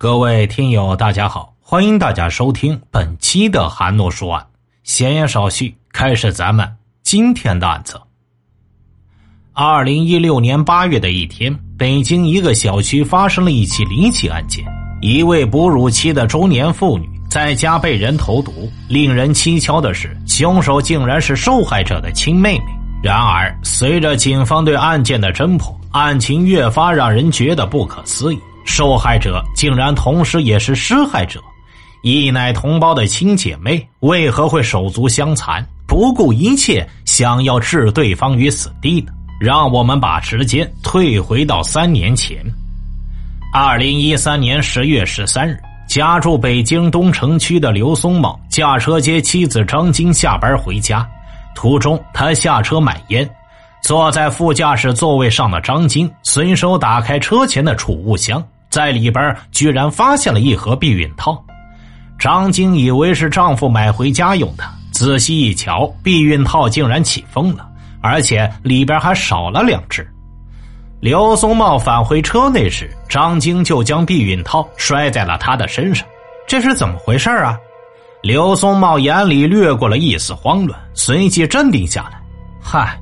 [0.00, 4.46] 各位听友，大家好，欢迎大家收听本期的韩诺说案。
[4.82, 6.66] 闲言少叙，开始咱们
[7.02, 8.00] 今天的案子。
[9.52, 14.64] 二零一六年八月的一天，北京一个小区发生了一起离奇案件：
[15.02, 18.72] 一位哺乳期的中年妇女在家被人投毒。
[18.88, 22.64] 令人蹊跷的是，凶手竟然是受害者的亲妹妹。
[23.02, 28.40] 然而，随着警方对案件的侦破，案情越发让人觉得不可思议。
[28.64, 31.40] 受害者竟然同时也是施害者，
[32.02, 39.12] 一奶同胞的亲姐妹为何会手足相残，不顾一切想要置对方于死地呢？
[39.40, 42.44] 让我们把时间退回到三年前，
[43.52, 45.58] 二零一三年十月十三日，
[45.88, 51.08] 家住北京东城区的刘松茂驾车接妻子张晶下班回家，
[51.54, 53.28] 途中他下车买烟。
[53.82, 61.42] 坐在副驾驶座位上的张晶随手打开车前的储物箱，在里边居然发现了一盒避孕套。
[62.18, 67.66] 张晶以为是丈夫买回家用的，仔细一瞧，避孕套竟然起风了，
[68.02, 70.06] 而且里边还少了两只。
[71.00, 76.06] 刘松茂返回车内时，张晶就将避孕套摔在了他的身上，
[76.46, 77.58] 这是怎么回事啊？
[78.22, 82.20] 刘松茂眼里掠过了一丝慌乱，随即镇定下来，
[82.62, 83.00] 嗨。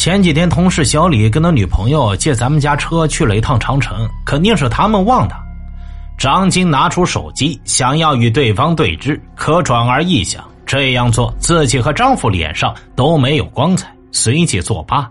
[0.00, 5.36] 前几天，同事小李跟他女朋友借咱们家车去了一趟长城，肯定是他们忘的。
[6.16, 15.06] 张晶拿出手机，想要与对方对峙，可转而一想，这样做自己和丈夫脸上都没有光彩，随即作罢。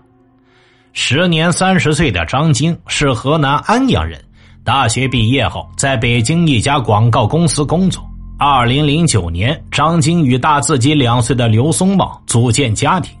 [0.92, 4.20] 时年三十岁的张晶是河南安阳人，
[4.64, 8.02] 大学毕业后在北京一家广告公司工作。
[8.40, 13.16] 二零零九年，张晶与大自己两岁的刘松茂组建家庭。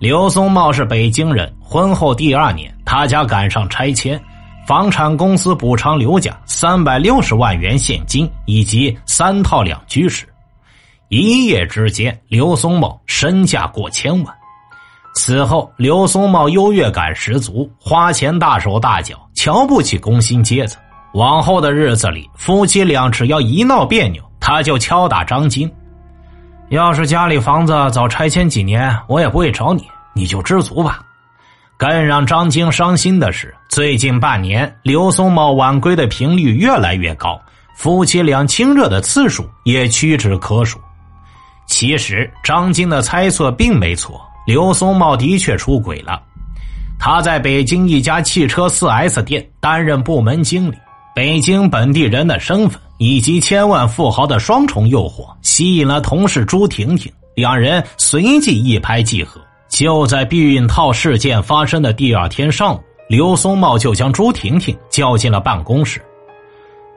[0.00, 4.18] 刘松茂是北京人，婚后第二年，他家赶上拆迁，
[4.66, 10.26] 房产公司补偿刘家三百六十万元现金以及三套两居室，
[11.10, 14.34] 一夜之间，刘松茂身价过千万。
[15.14, 20.80] 此后，刘松茂优越感十足，花钱大手大脚，瞧不起工薪阶层。
[21.12, 25.70] 往后的日子里，夫妻俩只要一闹别扭，他就敲打张金。
[26.70, 31.00] 要是家里房子早拆迁几年，我也不会找你，你就知足吧。
[31.76, 37.40] 更让张晶伤心的是，最近半年刘松茂晚归的频率越来越高，
[37.74, 40.78] 夫妻俩亲热的次数也屈指可数。
[41.66, 46.22] 其实张晶的猜测并没错，刘松茂的确出轨了。
[47.00, 50.76] 他在北京一家汽车 4S 店担任部门经理。
[51.12, 59.40] 北京本地人的身份以及千万富豪的双重诱惑，吸引了同事朱婷婷，两人随即一拍即合。
[59.68, 66.00] 就在避孕套事件发生的第二天上午，刘松茂就将朱婷婷叫进了办公室。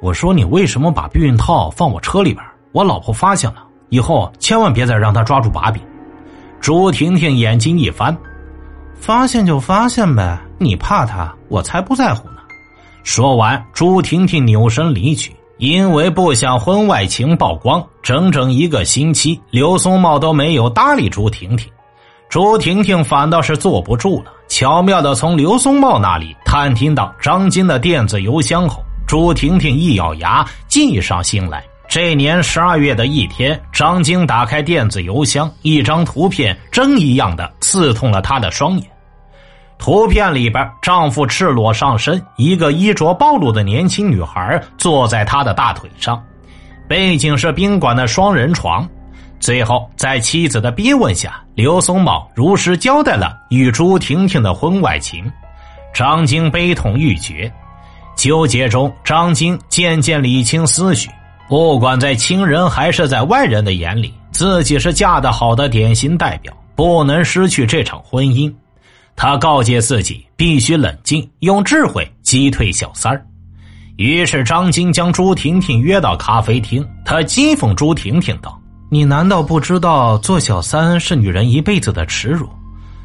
[0.01, 2.45] 我说：“你为什么把避孕套放我车里边？
[2.71, 5.81] 我老婆发现了，以后千万别再让她抓住把柄。”
[6.61, 8.15] 朱婷婷眼睛一翻
[8.95, 11.33] ：“发现就发现呗，你怕她？
[11.49, 12.27] 我才不在乎。”
[13.03, 15.35] 说完，朱婷婷扭身离去。
[15.57, 21.69] 因为不想婚外情曝光，整整一个星期，刘松茂都没有搭理朱婷婷。
[22.27, 31.63] 朱婷婷反倒是坐不住了，巧妙的从刘松茂那里探听到张晶的电子邮箱后，朱婷婷一咬牙，计上心来。
[31.87, 38.87] 这年十二月的一天，张晶打开电子邮箱，一张图片针一样的刺痛了她的双眼。
[39.83, 46.23] 图片里边，丈夫赤裸上身，一个衣着暴露的年轻女孩坐在他的大腿上，
[46.87, 48.87] 背景是宾馆的双人床。
[49.41, 55.29] 最后，在妻子的逼问下，刘松茂如实交代了与朱婷婷的婚外情。
[55.93, 57.51] 张晶悲痛欲绝，
[58.15, 61.09] 纠结中，张晶渐渐理清思绪。
[61.49, 68.49] 不管在亲人还是在外人的眼里，自己是嫁得好的典型代表，不能失去这场婚姻。
[69.15, 73.25] 他告诫自己必须冷静，用智慧击退小三儿。
[73.97, 78.59] 于是张晶将朱婷婷约到咖啡厅，他讥讽朱婷婷道
[78.89, 82.49] ：“你难道不知道做小三是女人一辈子的耻辱？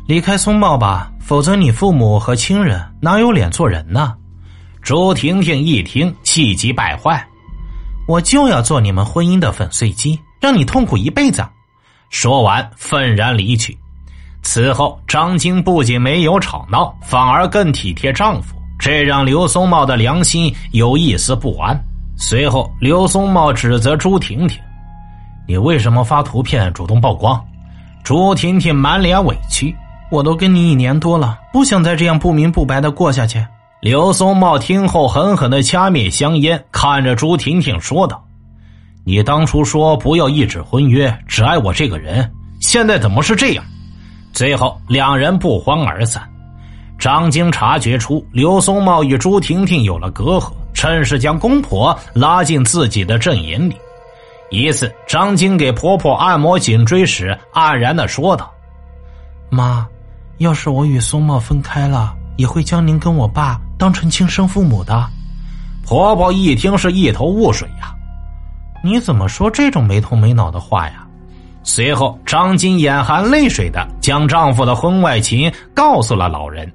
[0.06, 4.14] 离开松茂吧，否则你父母和亲人哪有脸做人呢？”
[4.80, 7.22] 朱婷婷一听，气急败坏
[8.08, 11.46] ：“我就要做你们婚姻的粉碎机，让你痛苦一辈子！”
[12.08, 13.76] 说完，愤然离去。
[14.50, 21.78] 此后，张晶不仅没有吵闹，反而更体贴丈夫，这让刘松茂的良心有一丝不安。
[22.16, 24.58] 随后，刘松茂指责朱婷婷
[25.46, 27.38] ：“你为什么发图片主动曝光？”
[28.02, 29.76] 朱婷婷满脸委屈
[30.10, 33.44] ：“我都跟你一年多了，不想再这样不明不白的过下去。
[33.82, 38.24] 刘松茂听后狠狠的掐灭香烟，看着朱婷婷说道
[39.04, 43.62] ：“你当初说不要一纸婚约，只爱我这个人，现在怎么是这样？”
[44.32, 46.22] 最后，两人不欢而散。
[46.98, 53.76] 张晶察觉出刘松茂与朱婷婷有了隔阂，趁势将公婆拉进自己的阵营里。
[54.50, 58.50] 一次，张晶给婆婆按摩颈椎时，黯然的说道
[59.50, 59.86] ：“妈，
[60.38, 65.08] 要是我与松茂分开了，也会将您跟我爸当成亲生父母的。”
[65.84, 67.94] 婆婆一听是一头雾水呀，
[68.84, 71.06] 你怎么说这种没头没脑的话呀？
[71.62, 76.72] 随后，张金眼含泪水的将丈夫的婚外情告诉了老人。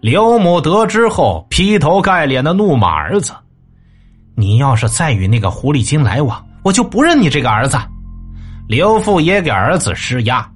[0.00, 3.32] 刘母得知后，劈头盖脸的怒骂儿子
[4.36, 7.78] ：“你要是再与那个狐狸精来往，我就不认你这个儿子。”
[8.68, 10.46] 刘父也给儿子施压：“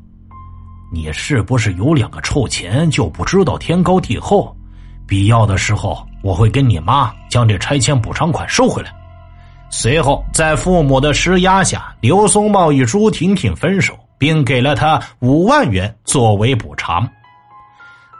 [0.93, 4.55] 你是不是有两个臭钱就不知道天高地厚？
[5.07, 8.95] 必要的时候，我会跟你妈将这拆迁补偿款收回来。”
[9.71, 17.09] 随后，在父母的施压下，刘松茂与朱婷婷分手，并给了他五万元作为补偿。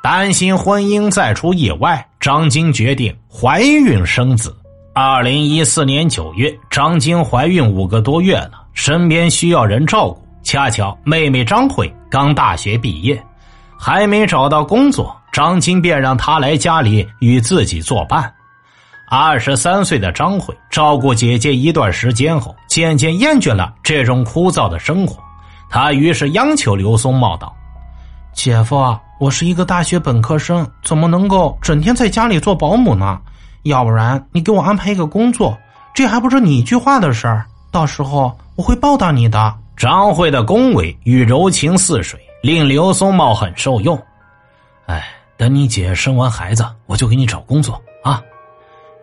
[0.03, 4.55] 担心婚姻再出意外，张晶决定怀孕生子。
[4.95, 10.23] 二零一四年九月，张晶怀孕五个多月了，身边需要人照顾。
[10.45, 13.21] 恰巧妹妹张慧刚大学毕业，
[13.77, 18.33] 还没找到工作，张晶便让她来家里与自己作伴。
[19.11, 25.19] 二十三岁的张慧照顾姐姐一段时间后，渐渐厌倦了这种枯燥的生活，
[25.71, 27.55] 她于是央求刘松茂道
[28.35, 33.19] ：“姐夫。”我是一个大学本科生，怎么能够整天在家里做保姆呢？
[33.65, 35.59] 要不然你给我安排一个工作，
[35.93, 37.45] 这还不是你一句话的事儿。
[37.73, 39.53] 到时候我会报答你的。
[39.77, 44.01] 张慧的恭维与柔情似水，令刘松茂很受用。
[44.87, 45.05] 哎，
[45.37, 47.83] 等你姐生完孩子，我就给你找工作！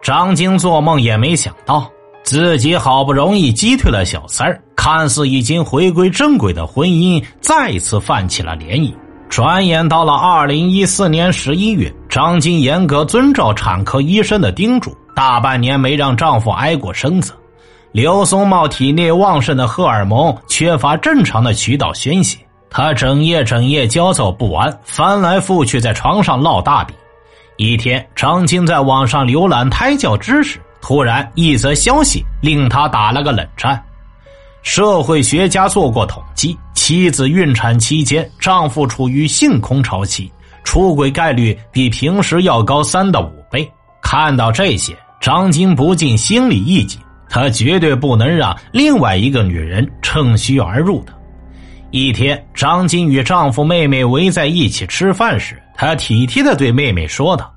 [0.05, 1.89] 张晶做梦也没想到，
[2.21, 8.93] 自己好不容易击退了小三儿，看似已经回归正轨的婚姻，再次泛起了涟漪。
[9.29, 17.33] 转眼到了二零一四年十一月，张晶严格遵照产科医生的叮嘱，大半年没让丈夫挨过身子。
[17.91, 22.37] 刘松茂体内旺盛的荷尔蒙缺乏正常的渠道宣泄，
[22.69, 26.95] 他整夜整夜焦躁不安，翻来覆去在床上烙大饼。
[27.57, 33.81] 一天，张晶在网上浏览胎教知识，突然一则消息令他打了个冷战。
[34.61, 36.57] 社会学家做过统计。
[36.73, 40.31] 妻子孕产期间，丈夫处于性空巢期，
[40.63, 43.67] 出轨概率比平时要高三到五倍。
[44.01, 51.13] 看到这些，张晶不禁心里一紧，她绝对不能让另外一个女人趁虚而入的。
[51.97, 57.49] 一天，张金与丈夫、妹妹围在一起吃饭时，她体贴的对妹妹说道：“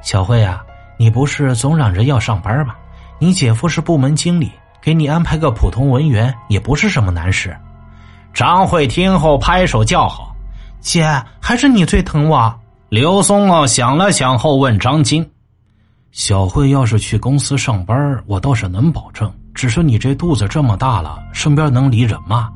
[0.00, 0.64] 小慧啊，
[0.96, 2.74] 你不是总嚷着要上班吗？
[3.18, 4.50] 你姐夫是部门经理，
[4.80, 7.54] 给你安排个普通文员也不是什么难事。”
[8.32, 10.34] 张慧听后拍手叫好
[10.80, 15.30] ：“姐，还是你最疼我。”刘松茂想了想后问张金
[16.10, 19.30] ：“小慧要是去公司上班，我倒是能保证。
[19.54, 22.50] 只是你这肚子这么大了，身边能离人吗？”“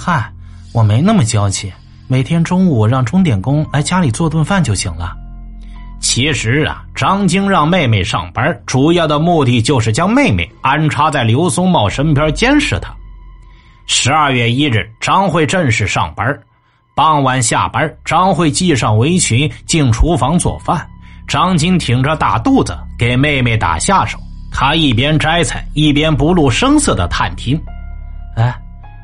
[0.00, 0.30] 嗨，
[0.72, 1.72] 我没那么娇气，
[2.06, 5.12] 每天中午让钟点工来家里做顿饭就行了。”
[5.98, 12.94] 其实啊，张晶让妹妹上班，主要的目的就是将妹妹安插在刘松茂身边监视他。
[13.86, 16.38] 十二月一日，张慧正式上班。
[16.94, 20.88] 傍晚下班，张慧系上围裙进厨房做饭。
[21.26, 24.16] 张晶挺着大肚子给妹妹打下手。
[24.52, 27.60] 他一边摘菜，一边不露声色的探听
[28.36, 28.56] ：“哎，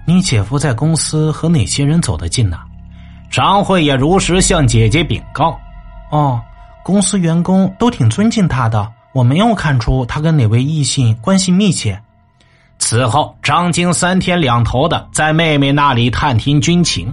[0.06, 2.58] 你姐夫在公司和哪些人走得近呢？”
[3.30, 5.58] 张慧也如实向姐姐禀告
[6.10, 6.40] ：“哦，
[6.84, 12.00] 公司员工都挺尊敬他的，我没有看出他跟哪位异性关系密切。”
[12.78, 17.12] 此后，张晶三天两头的在妹妹那里探听军情。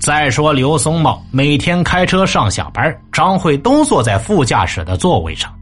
[0.00, 5.52] 再说刘松茂每天开车上下班，张慧都坐在副驾驶的座位上。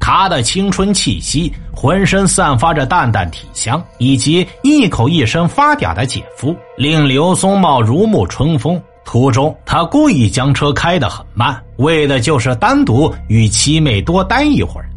[0.00, 8.82] 他的青春气息，浑身散发着淡淡体香，以及一口一声发嗲的姐夫，令刘松茂如沐春风。
[9.04, 14.88] 途中，他故意将车开得很慢，为的就是单独与七妹多待一会儿。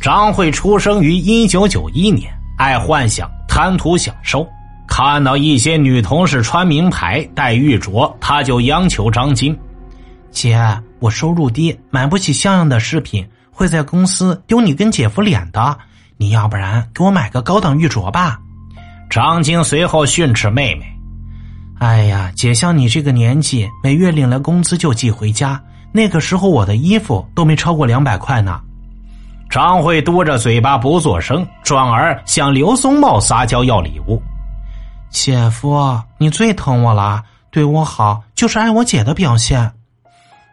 [0.00, 2.30] 张慧出生于一九九一年。
[2.56, 4.46] 爱幻想，贪图享受，
[4.86, 9.58] 看到一些女同事穿名牌、戴玉镯，他就央求张晶
[10.30, 10.58] ：“姐，
[10.98, 13.26] 我收入低，买不起像样的饰品，
[13.60, 15.76] 会在公司丢你跟姐夫脸的。
[16.16, 18.40] 你要不然给我买个高档玉镯吧。”
[19.10, 20.86] 张晶随后训斥妹妹
[21.78, 25.60] ：“哎呀，姐像你这个年纪，每月领了工资就寄回家，
[25.92, 28.58] 那个时候我的衣服都没超过两百块呢。
[29.50, 34.22] 张慧嘟着嘴巴不作声，转而向刘松茂撒娇要礼物。
[35.10, 39.70] 姐夫，你最疼我了，对我好就是爱我姐的表现。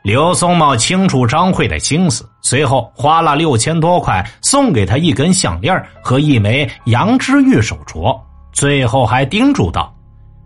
[0.08, 8.18] 刘松茂清楚张慧的心思，随后花了六千多块送给她一根项链和一枚羊脂玉手镯，
[8.54, 9.94] 最后还叮嘱道：“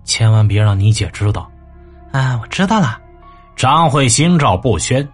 [0.04, 1.48] 千万别让你姐知道。”
[2.12, 2.98] 啊，我知道了。
[3.56, 5.08] 张慧心照不宣。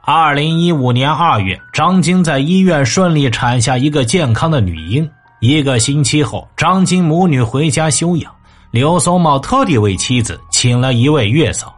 [0.00, 5.06] 二零一五年二月，张晶在医院顺利产下一个健康的女婴。
[5.40, 8.32] 一个星期后，张晶母女回家休养。
[8.70, 11.76] 刘松茂特地为妻子请了一位月嫂。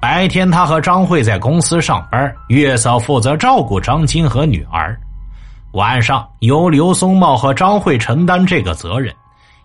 [0.00, 4.98] 白天，他和张慧在公司上班，月嫂负责照顾张晶和女儿。
[5.72, 9.12] 晚上，由刘松茂和张慧承担这个责任。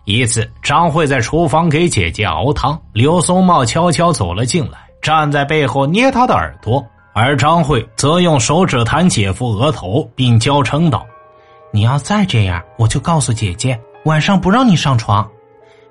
[0.04, 6.84] 一次，张慧在厨房给姐姐熬汤，刘松茂悄悄走了进来，站在背后捏她的耳朵。
[7.14, 11.06] 而张慧则用手指弹姐夫额头，并娇嗔道
[11.72, 15.26] ：“你要再这样，我就告诉姐姐，晚上不让你上床。”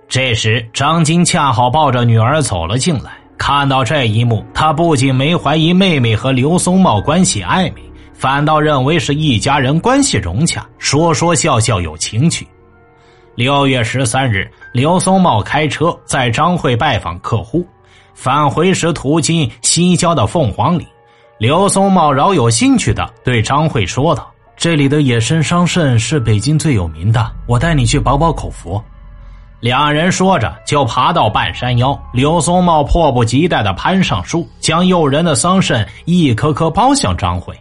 [0.10, 3.14] 这时，张晶恰好抱着女儿走了进来。
[3.46, 7.82] 看到这一幕，他不仅没怀疑妹妹和刘松茂关系暧昧，
[8.14, 12.48] 反倒认为是一家人关系融洽，说说笑笑有情趣。
[13.36, 17.68] 六月十三日，刘松茂开车在张慧拜访客户，
[18.14, 20.88] 返回时途经西郊的凤凰岭。
[21.38, 28.82] 刘松茂饶有兴趣的对张慧说道：“这里的野生桑葚是北京最有名的，我带你去饱饱口福。”
[29.64, 31.98] 两人说着就爬到半山腰。
[32.12, 37.58] 刘松茂迫不及待的攀上树，将诱人的桑葚一颗颗抛向张慧。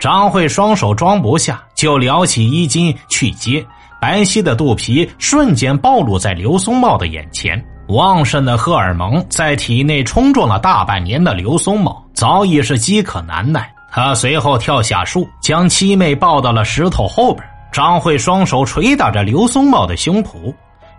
[0.00, 3.64] 张慧双手装不下，就撩起衣襟去接，
[4.00, 7.64] 白皙的肚皮瞬间暴露在刘松茂的眼前。
[7.90, 13.72] 旺盛的荷尔蒙在体内冲撞了大半年的刘松茂早已是饥渴难耐。
[13.92, 17.48] 他随后跳下树，将七妹抱到了石头后边。
[17.70, 20.52] 张慧双手捶打着刘松茂的胸脯：“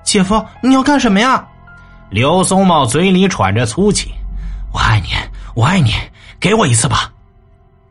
[0.09, 1.47] 姐夫，你要干什么呀？”
[2.09, 4.11] 刘松茂嘴里喘着粗气
[4.73, 5.09] ：“我爱你，
[5.53, 5.91] 我爱你，
[6.39, 7.11] 给我一次吧。”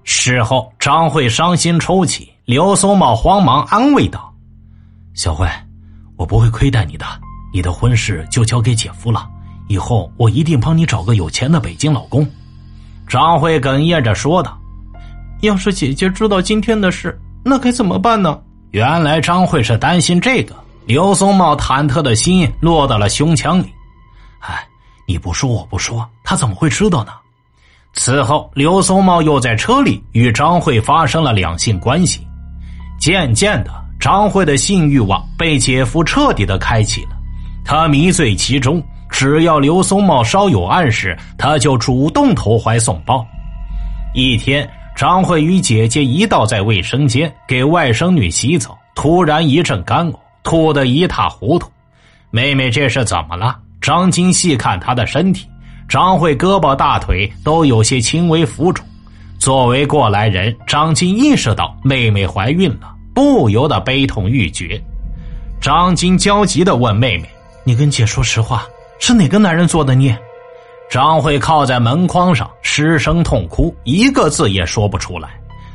[0.03, 4.35] 事后，张慧伤心抽泣，刘松茂慌忙安慰道
[5.15, 5.49] ：“小慧，
[6.17, 7.07] 我不会亏待你的。”
[7.55, 9.27] 你的婚事就交给姐夫了，
[9.69, 12.29] 以后我一定帮你找个有钱的北京老公。”
[13.07, 14.59] 张慧哽咽着说道。
[15.41, 18.37] “要是姐姐知道今天的事，那该怎么办呢？”
[18.73, 20.55] 原来张慧是担心这个。
[20.89, 23.67] 刘松茂忐忑的心落到了胸腔里。
[24.41, 24.67] “哎，
[25.07, 27.13] 你不说我不说，他怎么会知道呢？”
[27.93, 32.27] 此后，刘松茂又在车里与张慧发生了两性关系。
[32.99, 37.11] 渐渐的，张慧的性欲望被姐夫彻底的开启了。
[37.67, 43.27] 他迷醉其中，只要刘松茂稍有暗示，他就主动投怀送抱。
[44.15, 44.67] 一天，
[44.97, 50.19] 张慧与姐姐一道在卫生间给外甥女洗澡，突然一阵干呕，
[50.49, 51.71] 哭得一塌糊涂。
[52.31, 53.55] 妹妹这是怎么了？
[53.83, 55.47] 张晶细看她的身体，
[55.87, 58.83] 张慧胳膊大腿都有些轻微浮肿。
[59.39, 64.83] 作为过来人，张晶意识到妹妹怀孕了，不由得悲痛欲绝。
[65.61, 67.29] 张晶焦急的问妹妹。
[67.65, 68.65] 你跟姐说实话，
[68.99, 70.19] 是哪个男人做的孽？
[70.91, 75.29] 张慧靠在门框上失声痛哭，一个字也说不出来。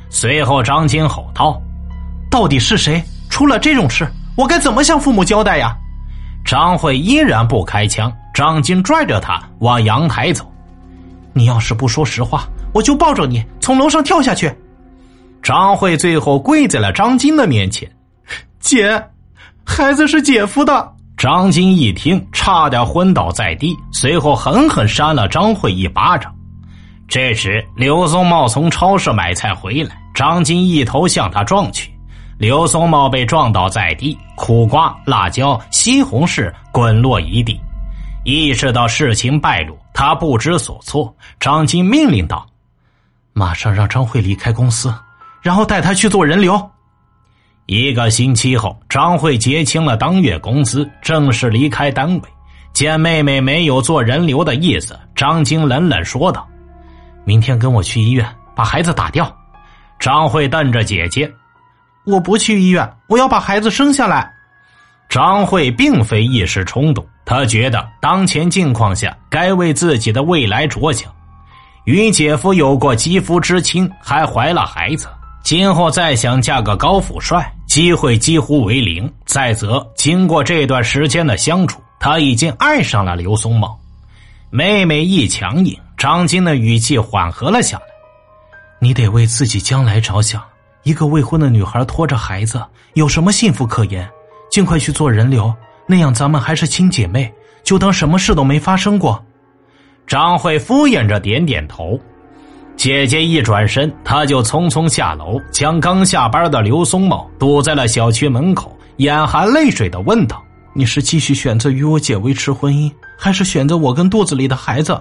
[0.09, 1.61] 随后，张晶吼道
[2.31, 2.99] ：“到底是谁
[3.29, 4.07] 出了这种事？
[4.35, 5.75] 我该怎么向父母交代呀？”
[6.45, 10.51] 张慧依然不开枪，张晶拽着他往阳台走
[11.33, 14.53] ：“你要是不说实话，我就抱着你从楼上跳下去。”
[15.41, 17.89] 张慧最后跪在了张金的面前
[18.59, 19.01] ：“姐，
[19.65, 26.33] 孩子是姐夫的。”张金一听，差点昏倒在地，随后狠狠扇了张慧一巴掌。
[27.07, 31.92] 这时，刘松茂从超市买菜回来，张金一头向他撞去，
[32.43, 37.57] 刘松茂被撞倒在地，苦瓜、辣椒、西红柿滚落一地。
[38.25, 41.15] 意识到事情败露，他不知所措。
[41.39, 42.45] 张晶命令道
[43.31, 44.93] ：“马上让张慧离开公司，
[45.41, 46.69] 然后带她去做人流。”
[47.65, 52.21] 一个星期后，张慧结清了当月工资，正式离开单位。
[52.73, 56.45] 见妹妹没有做人流的意思，张晶冷冷说道
[57.23, 59.33] ：“明天跟我去医院把孩子打掉。”
[59.97, 61.33] 张慧瞪着姐姐
[62.05, 64.31] ：“我不去医院，我要把孩子生下来。”
[65.09, 71.11] 张慧并非一时冲动，她觉得当前境况下该为自己的未来着想。
[71.85, 75.07] 与姐夫有过肌肤之亲，还怀了孩子。
[75.43, 79.11] 今后再想嫁个高富帅，机会几乎为零。
[79.25, 83.77] 再则，经过这段时间的相处，他已经爱上了刘松茂。
[84.49, 87.83] 妹妹一强硬，张晶的语气缓和了下来。
[88.79, 90.41] 你得为自己将来着想。
[90.83, 92.61] 一个未婚的女孩拖着孩子，
[92.93, 94.07] 有什么幸福可言？
[94.51, 95.53] 尽快去做人流，
[95.87, 99.23] 那样咱们还是亲姐妹，就当什么事都没发生过。
[100.05, 101.99] 张慧敷衍着点点头。
[102.75, 110.43] 姐姐一转身，她就匆匆下楼，将刚下班的刘松茂堵在了小区门口，眼含泪水的问道
[110.75, 114.99] ：“你是继续选择与我姐维持婚姻，还是选择我跟肚子里的孩子？”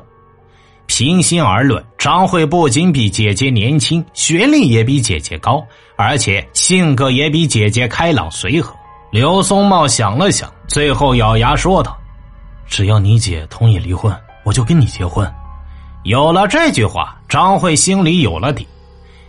[0.94, 5.64] 平心而论，张慧不仅比姐姐年轻，学历也比姐姐高，
[5.96, 8.74] 而且性格也比姐姐开朗随和。
[9.10, 11.96] 刘松茂想了想，最后咬牙说道
[12.68, 15.26] ：“只要你姐同意离婚，我就跟你结婚。”
[16.04, 18.68] 有了这句话，张慧心里有了底。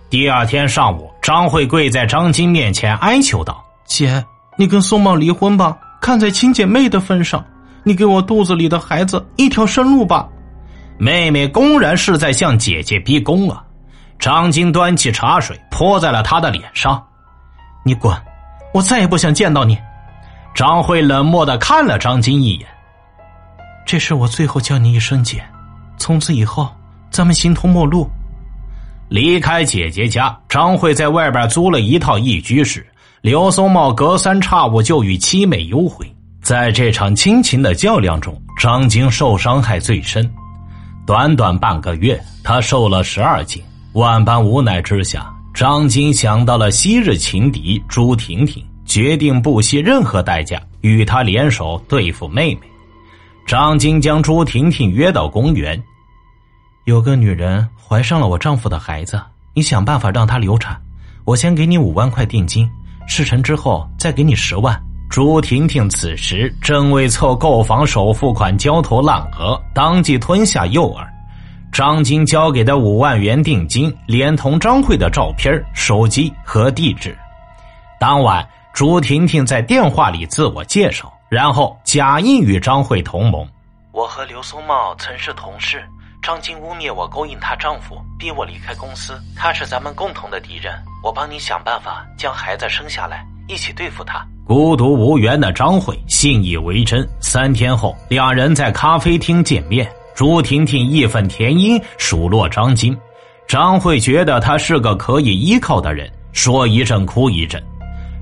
[0.09, 4.21] 第二天上午，张慧跪在张晶面前哀求道：“姐，
[4.57, 7.41] 你跟宋茂离婚吧，看在亲姐妹的份上，
[7.83, 10.27] 你给我肚子里的孩子一条生路吧。”
[11.03, 13.61] 妹妹公然是在向姐姐逼宫啊！
[14.17, 17.05] 张晶端起茶水泼在了她的脸上
[17.83, 18.15] ：“你滚！
[18.73, 19.77] 我再也不想见到你。”
[20.55, 22.65] 张慧冷漠的看了张晶一眼
[23.85, 25.43] ：“这是我最后叫你一声姐。”
[25.99, 26.73] 从此以后，
[27.11, 28.09] 咱们形同陌路。
[29.09, 32.87] 离开姐姐家，张慧在外边租了一套一居室。
[33.19, 36.09] 刘松茂隔三差五就与七妹幽会。
[36.41, 40.33] 在这场亲情的较量中，张晶受伤害最深。
[41.05, 43.61] 短短半个月，他瘦了十二斤。
[43.91, 52.61] 万般无奈之下，张晶想到了昔日情敌朱婷婷，决定不惜任何代价与她联手对付妹妹。
[53.45, 55.81] 张晶将朱婷婷约到公园。
[56.85, 59.21] 有个女人怀上了我丈夫的孩子，
[59.53, 60.81] 你想办法让她流产。
[61.25, 62.69] 我先给你五万块定金，
[63.07, 64.81] 事成之后再给你十万。
[65.13, 71.07] 朱婷婷此时正为凑购房首付款焦头烂额，当即吞下诱饵。
[71.71, 77.15] 张晶交给的五万元定金，连同张慧的照片、手机和地址。
[77.99, 78.43] 当晚，
[78.73, 83.47] 朱婷婷在电话里自我介绍，然后假意与张慧同盟。
[83.91, 85.87] 我和刘松茂曾是同事。
[86.23, 90.73] 张晶污蔑我勾引她丈夫，逼我离开公司，他是咱们共同的敌人。
[91.03, 94.25] 我帮你想办法将孩子生下来，一起对付他。
[94.45, 97.07] 孤独无援的张慧信以为真。
[97.21, 99.89] 三天后，两人在咖啡厅见面。
[100.13, 102.95] 朱婷婷义愤填膺数落张晶，
[103.47, 107.61] 张慧觉得他是个可以依靠的人，说一阵哭一阵。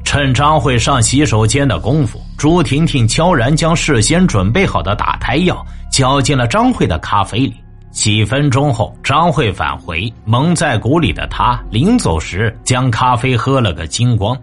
[0.03, 7.55] 趁张慧上洗手间的功夫，朱婷婷悄然将事先准备好的打胎药浇进了张慧的咖啡里。
[7.91, 14.37] 几分钟后，张慧返回，蒙在鼓里的他临走时将咖啡喝了个精光。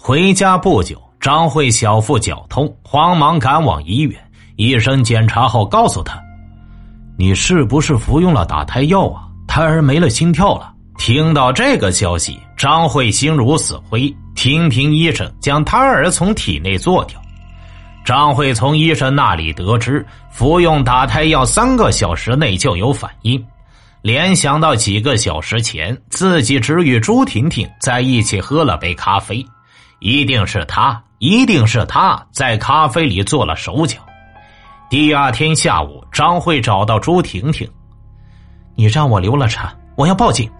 [0.00, 4.16] 回家不久，张慧小腹绞痛，慌忙赶往医院。
[4.54, 6.22] 医生检查后告诉他
[7.18, 9.24] ：“你是不是服用了打胎药啊？
[9.48, 17.20] 胎儿没了心跳了。”听到这个消息，张慧心如死灰，听凭医生将胎儿从体内做掉。
[18.04, 23.44] 张慧从医生那里得知，服用打胎药三个小时内就有反应，
[24.00, 29.44] 联想到几个小时前自己只与朱婷婷在一起喝了杯咖啡，
[30.00, 33.98] 一定是他，一定是他在咖啡里做了手脚。
[34.88, 37.68] 第二天下午，张慧找到朱婷婷
[38.76, 40.50] ：“你让我流了产，我要报警。”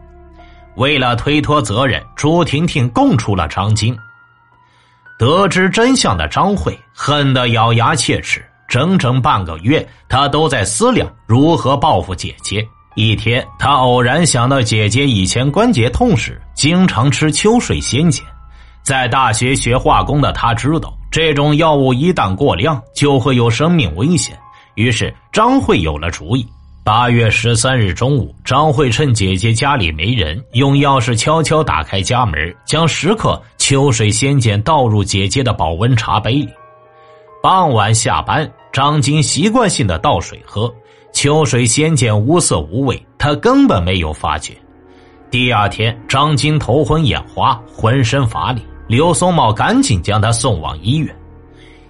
[0.77, 3.97] 为了推脱责任，朱婷婷供出了张晶。
[5.19, 12.65] 得知真相的张慧恨得咬牙切齿，整整半个月，她都在思量如何报复姐姐。
[12.95, 18.25] 一天，她偶然想到姐姐以前关节痛时经常吃秋水仙碱，
[18.89, 24.35] 在大学学化工的他知道，这种药物一旦过量就会有生命危险。
[24.77, 26.49] 于是，张慧有了主意。
[26.85, 36.49] 八月十三日中午，张慧趁姐姐家里没人，用钥匙悄悄打开家门，将十克秋水仙碱倒入姐姐的保温茶杯里。
[37.43, 40.75] 傍晚下班，张晶习惯性的倒水喝，
[41.13, 44.55] 秋水仙碱无色无味，他根本没有发觉。
[45.31, 51.15] 第二天，张晶头昏眼花，浑身乏力，刘松茂赶紧将他送往医院。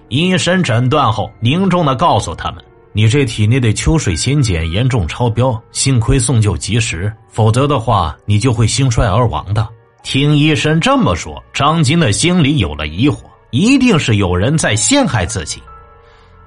[0.09, 2.63] 医生诊断后，凝重的告诉他们。
[2.91, 9.65] 你这体内的秋水仙碱严重超标，幸亏送救及时，否则的话你就会心衰而亡的。
[10.03, 13.19] 听医生这么说，张晶的心里有了疑惑，
[13.51, 15.61] 一定是有人在陷害自己。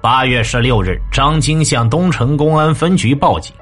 [0.01, 3.55] 八月十六日，张晶向东城公安分局报警，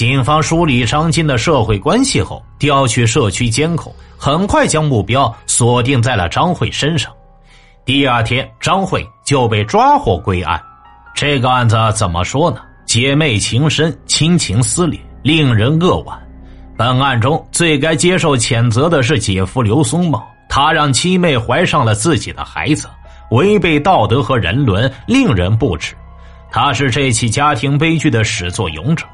[0.00, 7.12] 警方梳理张晶的社会关系后，调取社区监控，很快将目标锁定在了张慧身上。
[7.84, 10.58] 第二天，张慧就被抓获归案。
[11.14, 12.62] 这个案子怎么说呢？
[12.86, 16.18] 姐妹情深，亲情撕裂，令人扼腕。
[16.78, 22.88] 本案中最该接受谴责的是姐夫刘松茂，他让七妹怀上了自己的孩子，
[23.32, 25.94] 违背道德和人伦，令人不齿。
[26.50, 29.04] 他是这起家庭悲剧的始作俑者。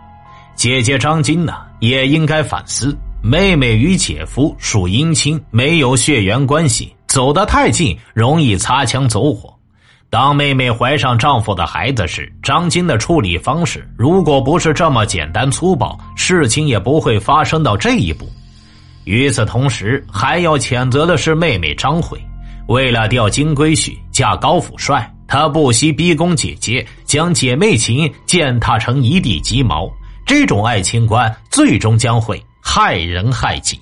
[0.57, 2.97] 姐姐张金呢，也应该反思。
[3.23, 9.55] 妹妹与姐夫属姻亲，没有血缘关系，走得太近容易擦枪走火。
[10.09, 18.27] 当妹妹怀上丈夫的孩子时，张金的处理方式如果不是这么简单粗暴，事情也不会发生到这一步。
[19.05, 22.19] 与此同时，还要谴责的是妹妹张慧，
[22.69, 29.93] 为了钓金龟婿嫁高富帅，她不惜逼宫姐姐，将姐妹情践踏成一地鸡毛。
[30.27, 33.81] 这种爱情观最终将会害人害己。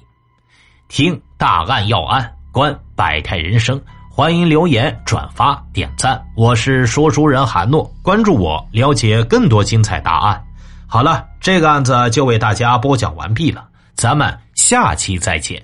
[0.88, 3.80] 听大案要案，观百态人生，
[4.10, 6.22] 欢迎留言、转发、点赞。
[6.36, 10.44] 我是说书人韩诺，关注我，了解更多精彩答案。
[10.86, 15.60] 好了，这个案子就为大家播讲完毕了，咱们下期再见。